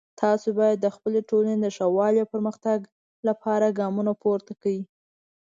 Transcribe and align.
تاسو 0.21 0.47
باید 0.59 0.77
د 0.81 0.87
خپلې 0.95 1.19
ټولنې 1.29 1.57
د 1.61 1.65
ښه 1.75 1.85
والی 1.95 2.19
او 2.23 2.31
پرمختګ 2.33 2.79
لپاره 3.27 3.75
ګامونه 3.79 4.11
پورته 4.21 4.51
کړئ 4.61 4.79